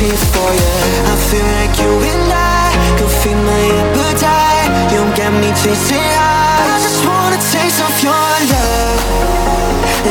tears 0.00 0.24
for 0.32 0.50
you. 0.60 0.72
I 1.12 1.14
feel 1.28 1.48
like 1.60 1.74
you 1.76 1.92
and 2.10 2.32
I 2.32 2.72
could 2.96 3.12
feed 3.20 3.36
my 3.36 3.64
appetite. 3.84 4.70
You 4.92 5.00
got 5.18 5.32
me 5.42 5.50
chasing 5.60 6.08
high. 6.16 6.72
I 6.72 6.76
just 6.80 7.00
wanna 7.04 7.40
taste 7.52 7.80
of 7.84 7.94
your 8.06 8.26
love. 8.52 9.00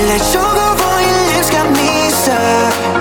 Let 0.09 0.23
your 0.33 0.49
go 0.59 0.67
on 0.89 1.01
your 1.09 1.21
lips 1.33 1.49
got 1.49 1.67
me 1.73 1.89
stuck. 2.21 2.98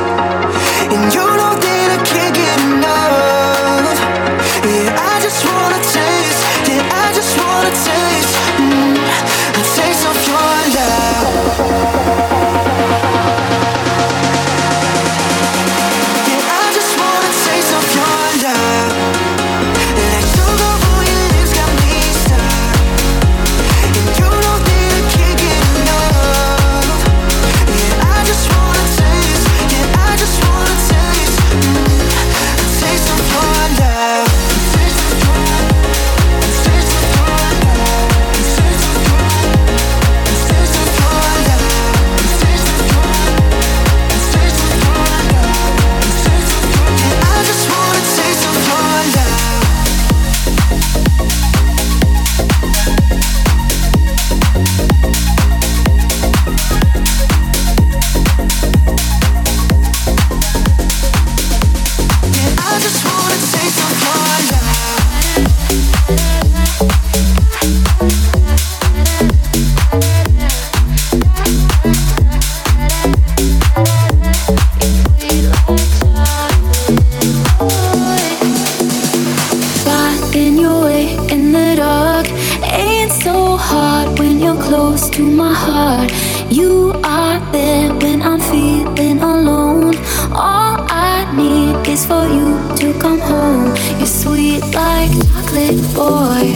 You 86.50 86.92
are 87.04 87.38
there 87.52 87.92
when 87.94 88.22
I'm 88.22 88.40
feeling 88.40 89.20
alone. 89.20 89.94
All 90.32 90.76
I 90.88 91.30
need 91.36 91.88
is 91.88 92.06
for 92.06 92.26
you 92.26 92.56
to 92.76 92.98
come 93.00 93.20
home. 93.20 93.74
You're 93.98 94.06
sweet 94.06 94.62
like 94.74 95.10
chocolate, 95.28 95.80
boy. 95.94 96.46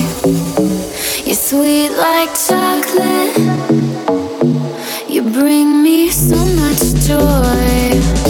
You're 1.26 1.34
sweet 1.34 1.90
like 1.90 2.30
chocolate. 2.46 3.36
You 5.08 5.22
bring 5.22 5.82
me 5.82 6.10
so 6.10 6.36
much 6.36 6.82
joy. 7.06 8.21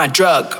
My 0.00 0.06
drug. 0.06 0.59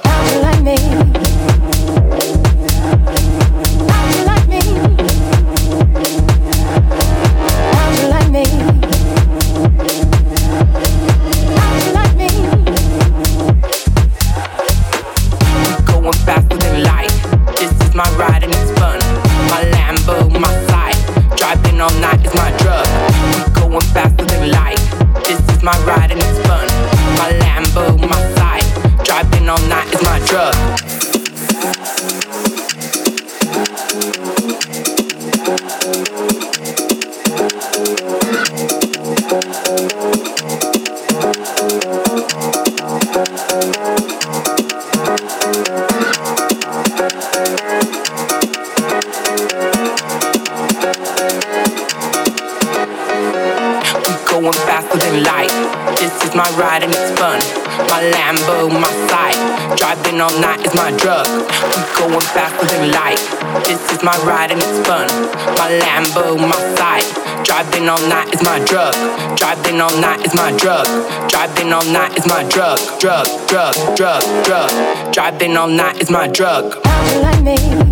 All 67.91 68.09
night 68.09 68.33
is 68.33 68.41
my 68.45 68.65
drug. 68.65 68.95
Driving 69.37 69.81
all 69.81 70.01
night 70.01 70.25
is 70.25 70.33
my 70.33 70.57
drug. 70.57 70.87
Driving 71.29 71.73
all 71.73 71.85
night 71.87 72.17
is 72.17 72.25
my 72.25 72.45
drug. 72.49 72.79
Drug, 73.01 73.27
drug, 73.49 73.75
drug, 73.97 74.23
drug. 74.45 75.13
Driving 75.13 75.57
all 75.57 75.67
night 75.67 76.01
is 76.01 76.09
my 76.09 76.29
drug. 76.29 76.77
You 77.13 77.21
like 77.21 77.43
me? 77.43 77.90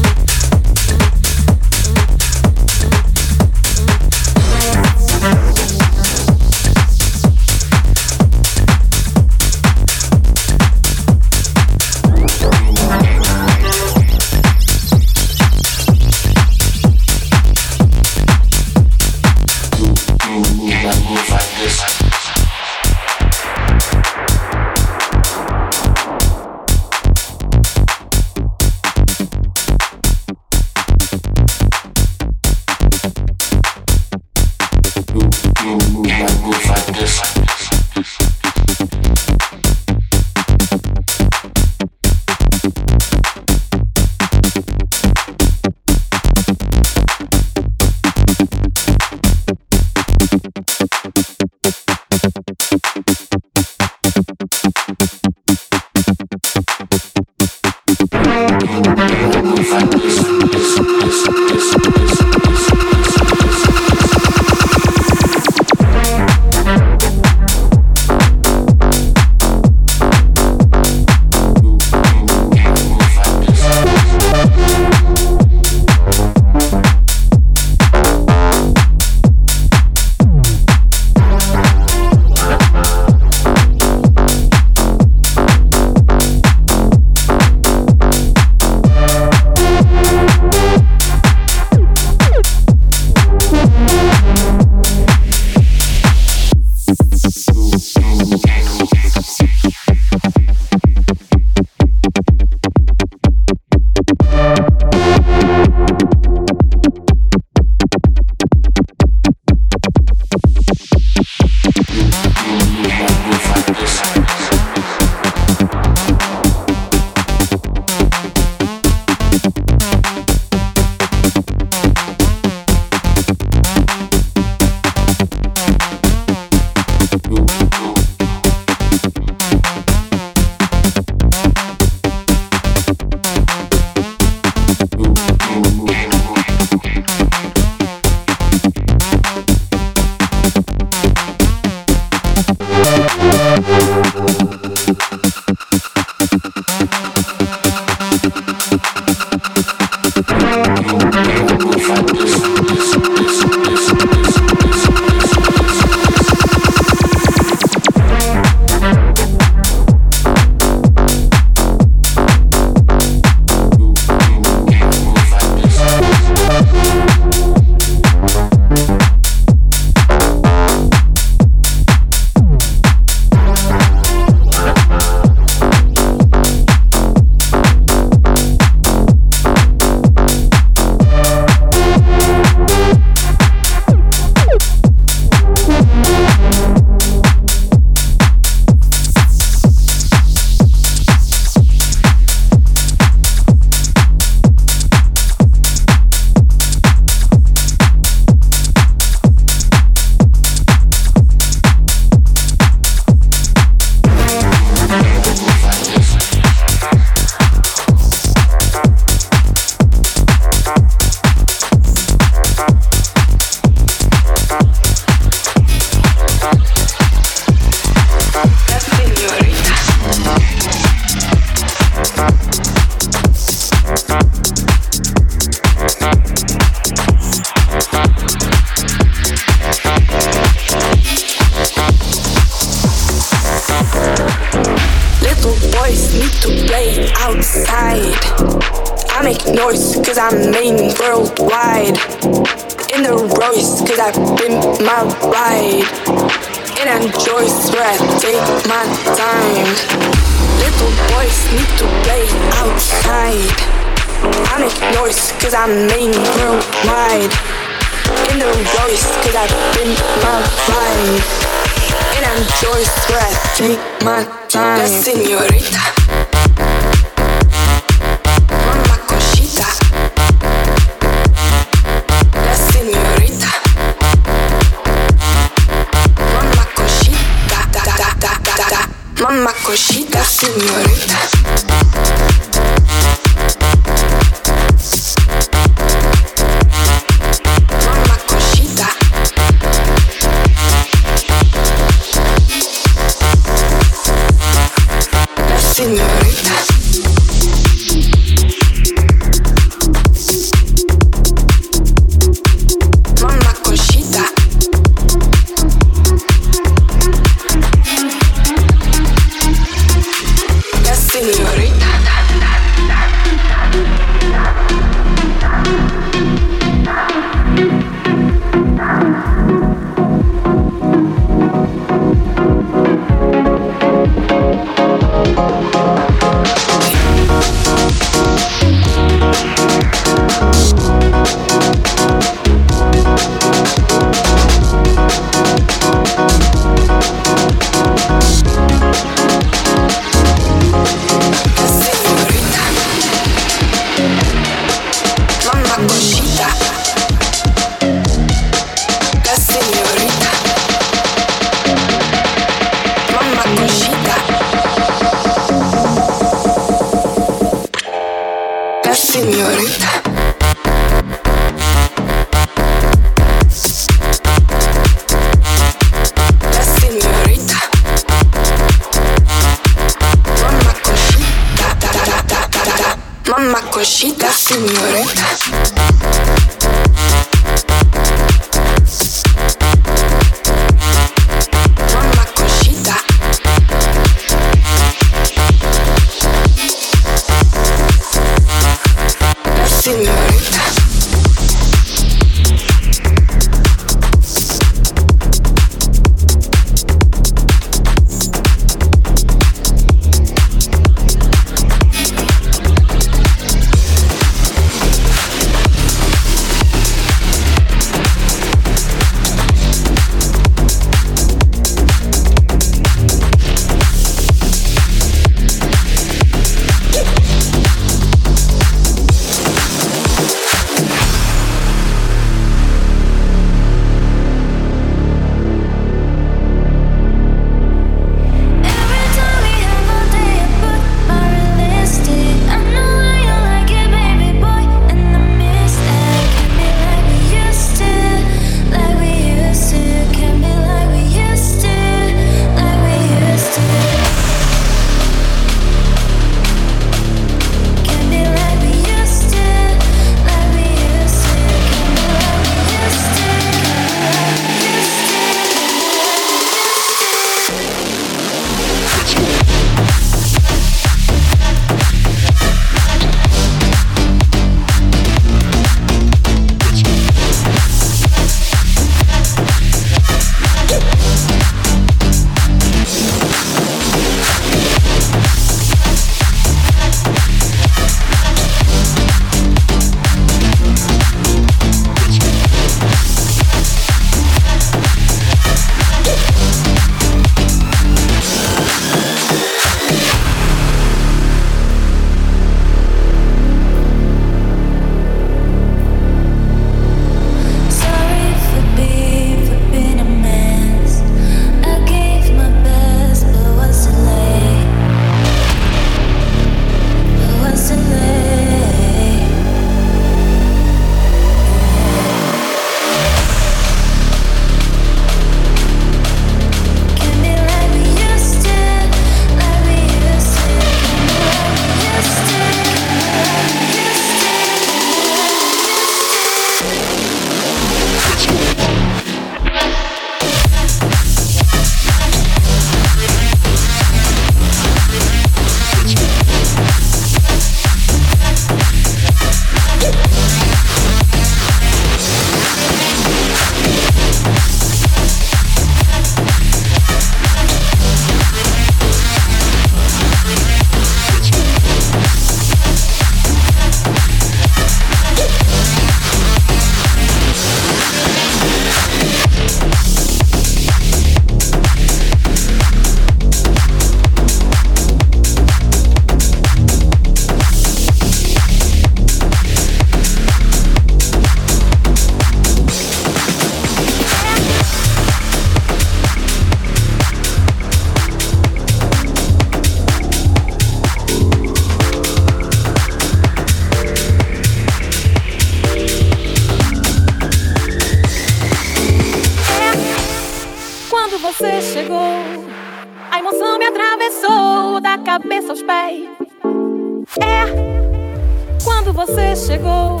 Quando 598.92 599.06
você 599.06 599.36
chegou, 599.36 600.00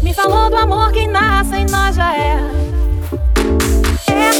me 0.00 0.14
falou 0.14 0.48
do 0.48 0.56
amor 0.56 0.92
que 0.92 1.06
nasce 1.08 1.56
em 1.56 1.66
nós 1.66 1.96
já 1.96 2.14
é. 2.14 2.36
É 4.08 4.30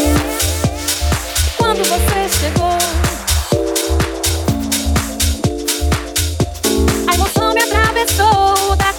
quando 1.57 1.83
você 1.83 2.29
chegou. 2.39 2.79
A 7.11 7.15
emoção 7.15 7.53
me 7.53 7.63
atravessou 7.63 8.77
da 8.77 8.93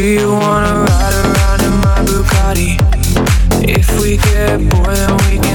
Do 0.00 0.06
you 0.06 0.30
wanna 0.30 0.86
ride 0.88 1.14
around 1.26 1.60
in 1.60 1.76
my 1.84 1.98
Bugatti? 2.06 2.78
If 3.68 4.00
we 4.00 4.16
get 4.16 4.56
bored, 4.70 4.96
then 4.96 5.16
we 5.28 5.38
can. 5.38 5.49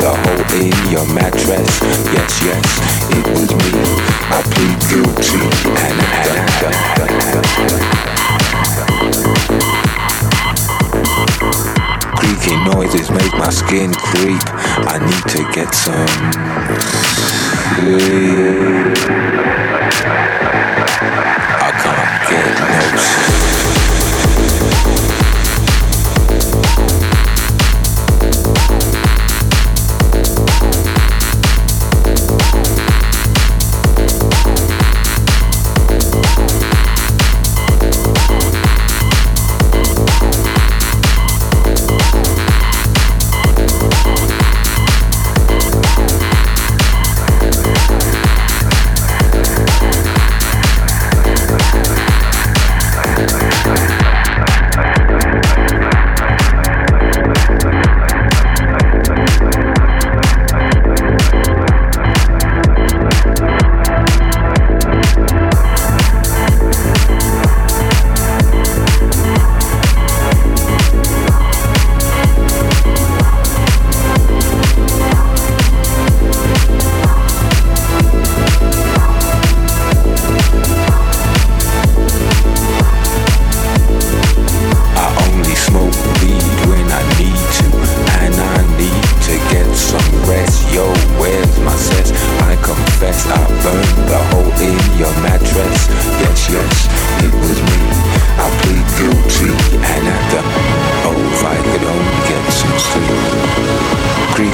The 0.00 0.10
hole 0.10 0.44
in 0.60 0.74
your 0.90 1.06
mattress. 1.14 1.80
Yes, 2.12 2.42
yes, 2.42 2.64
it 3.10 3.26
was 3.32 3.50
me. 3.54 3.82
I 4.30 4.42
plead 4.52 4.78
guilty, 4.90 5.42
and 5.76 6.00
I. 6.00 6.10
Creaky 12.16 12.56
noises 12.64 13.10
make 13.10 13.32
my 13.34 13.50
skin 13.50 13.92
creep. 13.92 14.42
I 14.86 14.98
need 14.98 15.24
to 15.34 15.42
get 15.52 15.74
some 15.74 16.06
sleep. 17.76 18.20
I 21.62 21.70
can't 21.82 22.12
get 22.30 22.48
no 22.60 22.98
sleep. 22.98 23.29